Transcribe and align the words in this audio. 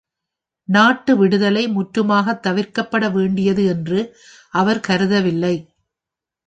நாட்டு 0.69 1.17
விடுதலை 1.17 1.67
முற்றுமாகத் 1.67 2.47
தவிர்க்கப்பட 2.47 3.11
வேண்டியது 3.11 3.65
என்று 3.65 4.17
அவர் 4.51 4.79
கருதவில்லை. 4.87 5.55